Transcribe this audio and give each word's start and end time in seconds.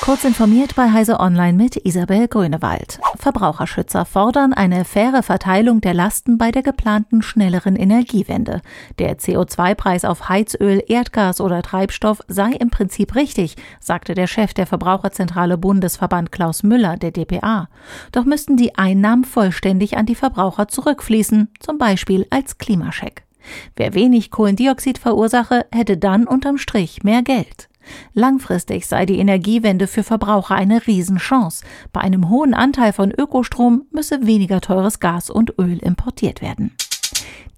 Kurz 0.00 0.24
informiert 0.24 0.74
bei 0.74 0.92
Heise 0.92 1.18
Online 1.18 1.54
mit 1.54 1.76
Isabel 1.86 2.28
Grünewald. 2.28 3.00
Verbraucherschützer 3.18 4.04
fordern 4.04 4.52
eine 4.52 4.84
faire 4.84 5.22
Verteilung 5.22 5.80
der 5.80 5.94
Lasten 5.94 6.36
bei 6.36 6.50
der 6.50 6.62
geplanten 6.62 7.22
schnelleren 7.22 7.74
Energiewende. 7.74 8.60
Der 8.98 9.18
CO2-Preis 9.18 10.04
auf 10.04 10.28
Heizöl, 10.28 10.82
Erdgas 10.86 11.40
oder 11.40 11.62
Treibstoff 11.62 12.20
sei 12.28 12.50
im 12.50 12.68
Prinzip 12.68 13.14
richtig, 13.14 13.56
sagte 13.80 14.14
der 14.14 14.26
Chef 14.26 14.52
der 14.52 14.66
Verbraucherzentrale 14.66 15.56
Bundesverband 15.56 16.30
Klaus 16.30 16.62
Müller, 16.62 16.98
der 16.98 17.10
DPA. 17.10 17.68
Doch 18.12 18.24
müssten 18.24 18.58
die 18.58 18.76
Einnahmen 18.76 19.24
vollständig 19.24 19.96
an 19.96 20.04
die 20.04 20.14
Verbraucher 20.14 20.68
zurückfließen, 20.68 21.48
zum 21.60 21.78
Beispiel 21.78 22.26
als 22.28 22.58
Klimascheck. 22.58 23.23
Wer 23.76 23.94
wenig 23.94 24.30
Kohlendioxid 24.30 24.98
verursache, 24.98 25.66
hätte 25.72 25.96
dann 25.96 26.26
unterm 26.26 26.58
Strich 26.58 27.02
mehr 27.02 27.22
Geld. 27.22 27.68
Langfristig 28.14 28.86
sei 28.86 29.06
die 29.06 29.18
Energiewende 29.18 29.86
für 29.86 30.02
Verbraucher 30.02 30.54
eine 30.54 30.86
Riesenchance. 30.86 31.64
Bei 31.92 32.00
einem 32.00 32.30
hohen 32.30 32.54
Anteil 32.54 32.92
von 32.92 33.10
Ökostrom 33.10 33.86
müsse 33.90 34.26
weniger 34.26 34.60
teures 34.60 35.00
Gas 35.00 35.30
und 35.30 35.58
Öl 35.58 35.78
importiert 35.78 36.40
werden. 36.40 36.72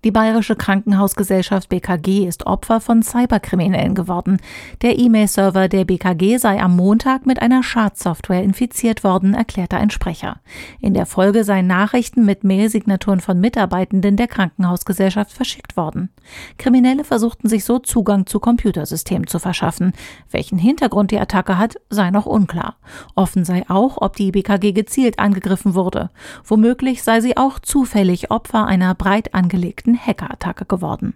Die 0.04 0.10
Bayerische 0.10 0.56
Krankenhausgesellschaft 0.56 1.68
BKG 1.70 2.28
ist 2.28 2.46
Opfer 2.46 2.80
von 2.80 3.02
Cyberkriminellen 3.02 3.94
geworden. 3.94 4.38
Der 4.82 4.98
E-Mail-Server 4.98 5.68
der 5.68 5.84
BKG 5.84 6.36
sei 6.36 6.60
am 6.60 6.76
Montag 6.76 7.26
mit 7.26 7.40
einer 7.40 7.62
Schadsoftware 7.62 8.42
infiziert 8.42 9.02
worden, 9.04 9.34
erklärte 9.34 9.78
ein 9.78 9.90
Sprecher. 9.90 10.40
In 10.80 10.94
der 10.94 11.06
Folge 11.06 11.44
seien 11.44 11.66
Nachrichten 11.66 12.24
mit 12.24 12.44
Mailsignaturen 12.44 13.20
von 13.20 13.40
Mitarbeitenden 13.40 14.16
der 14.16 14.28
Krankenhausgesellschaft 14.28 15.32
verschickt 15.32 15.76
worden. 15.76 16.10
Kriminelle 16.58 17.02
versuchten 17.02 17.48
sich 17.48 17.64
so 17.64 17.78
Zugang 17.78 18.26
zu 18.26 18.38
Computersystemen 18.38 19.26
zu 19.26 19.38
verschaffen. 19.38 19.92
Welchen 20.30 20.58
Hintergrund 20.58 21.10
die 21.10 21.18
Attacke 21.18 21.58
hat, 21.58 21.76
sei 21.88 22.10
noch 22.10 22.26
unklar. 22.26 22.76
Offen 23.14 23.44
sei 23.44 23.64
auch, 23.68 23.96
ob 24.00 24.14
die 24.14 24.30
BKG 24.30 24.72
gezielt 24.72 25.18
angegriffen 25.18 25.74
wurde. 25.74 26.10
Womöglich 26.44 27.02
sei 27.02 27.20
sie 27.20 27.36
auch 27.36 27.58
zufällig 27.58 28.30
Opfer 28.30 28.66
einer 28.66 28.94
breit 28.94 29.34
angelegten 29.34 29.85
Hackerattacke 29.94 30.64
geworden. 30.66 31.14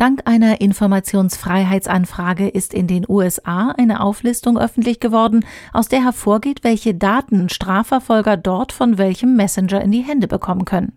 Dank 0.00 0.22
einer 0.24 0.62
Informationsfreiheitsanfrage 0.62 2.48
ist 2.48 2.72
in 2.72 2.86
den 2.86 3.04
USA 3.06 3.72
eine 3.76 4.00
Auflistung 4.00 4.58
öffentlich 4.58 4.98
geworden, 4.98 5.44
aus 5.74 5.88
der 5.88 6.02
hervorgeht, 6.02 6.60
welche 6.64 6.94
Daten 6.94 7.50
Strafverfolger 7.50 8.38
dort 8.38 8.72
von 8.72 8.96
welchem 8.96 9.36
Messenger 9.36 9.82
in 9.82 9.92
die 9.92 10.00
Hände 10.00 10.26
bekommen 10.26 10.64
können. 10.64 10.94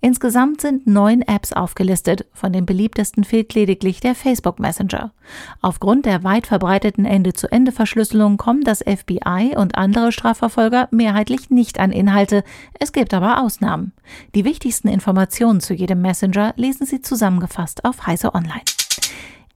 Insgesamt 0.00 0.62
sind 0.62 0.86
neun 0.86 1.20
Apps 1.20 1.52
aufgelistet, 1.52 2.24
von 2.32 2.50
den 2.50 2.64
beliebtesten 2.64 3.24
fehlt 3.24 3.52
lediglich 3.52 4.00
der 4.00 4.14
Facebook 4.14 4.58
Messenger. 4.58 5.12
Aufgrund 5.60 6.06
der 6.06 6.24
weit 6.24 6.46
verbreiteten 6.46 7.04
Ende-zu-Ende-Verschlüsselung 7.04 8.38
kommen 8.38 8.64
das 8.64 8.78
FBI 8.78 9.54
und 9.56 9.76
andere 9.76 10.12
Strafverfolger 10.12 10.88
mehrheitlich 10.92 11.50
nicht 11.50 11.78
an 11.78 11.92
Inhalte, 11.92 12.42
es 12.80 12.92
gibt 12.92 13.12
aber 13.12 13.42
Ausnahmen. 13.42 13.92
Die 14.34 14.46
wichtigsten 14.46 14.88
Informationen 14.88 15.60
zu 15.60 15.74
jedem 15.74 16.00
Messenger 16.00 16.54
lesen 16.56 16.86
Sie 16.86 17.02
zusammengefasst 17.02 17.84
auf 17.84 18.06
Heise 18.06 18.34
Online 18.34 18.45
online. 18.46 18.64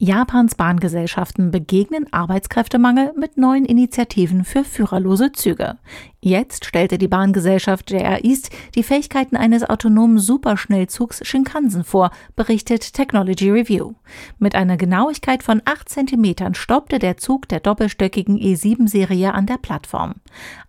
Japans 0.02 0.54
Bahngesellschaften 0.54 1.50
begegnen 1.50 2.10
Arbeitskräftemangel 2.10 3.12
mit 3.16 3.36
neuen 3.36 3.66
Initiativen 3.66 4.44
für 4.44 4.64
führerlose 4.64 5.32
Züge. 5.32 5.76
Jetzt 6.22 6.66
stellte 6.66 6.98
die 6.98 7.08
Bahngesellschaft 7.08 7.90
JR 7.90 8.22
East 8.22 8.50
die 8.74 8.82
Fähigkeiten 8.82 9.36
eines 9.36 9.64
autonomen 9.64 10.18
Superschnellzugs 10.18 11.26
Shinkansen 11.26 11.82
vor, 11.82 12.10
berichtet 12.36 12.92
Technology 12.92 13.50
Review. 13.50 13.94
Mit 14.38 14.54
einer 14.54 14.76
Genauigkeit 14.76 15.42
von 15.42 15.62
8 15.64 15.88
cm 15.88 16.52
stoppte 16.52 16.98
der 16.98 17.16
Zug 17.16 17.48
der 17.48 17.60
doppelstöckigen 17.60 18.38
E7-Serie 18.38 19.32
an 19.32 19.46
der 19.46 19.56
Plattform. 19.56 20.16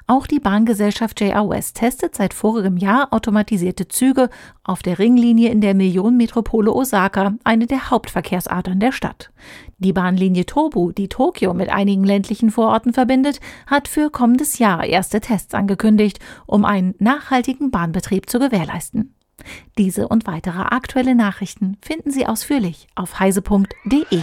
Auch 0.07 0.27
die 0.27 0.39
Bahngesellschaft 0.39 1.21
JR 1.21 1.49
West 1.49 1.77
testet 1.77 2.15
seit 2.15 2.33
vorigem 2.33 2.75
Jahr 2.77 3.11
automatisierte 3.11 3.87
Züge 3.87 4.29
auf 4.63 4.81
der 4.83 4.99
Ringlinie 4.99 5.49
in 5.49 5.61
der 5.61 5.73
Millionenmetropole 5.73 6.73
Osaka, 6.73 7.33
eine 7.43 7.65
der 7.65 7.89
Hauptverkehrsadern 7.89 8.79
der 8.79 8.91
Stadt. 8.91 9.31
Die 9.77 9.93
Bahnlinie 9.93 10.45
Tobu, 10.45 10.91
die 10.91 11.07
Tokio 11.07 11.53
mit 11.53 11.69
einigen 11.69 12.03
ländlichen 12.03 12.51
Vororten 12.51 12.93
verbindet, 12.93 13.39
hat 13.67 13.87
für 13.87 14.09
kommendes 14.09 14.59
Jahr 14.59 14.83
erste 14.83 15.21
Tests 15.41 15.53
angekündigt, 15.53 16.19
um 16.45 16.65
einen 16.65 16.93
nachhaltigen 16.99 17.71
Bahnbetrieb 17.71 18.29
zu 18.29 18.39
gewährleisten. 18.39 19.15
Diese 19.77 20.07
und 20.07 20.27
weitere 20.27 20.61
aktuelle 20.61 21.15
Nachrichten 21.15 21.77
finden 21.81 22.11
Sie 22.11 22.27
ausführlich 22.27 22.87
auf 22.95 23.19
heise.de. 23.19 24.19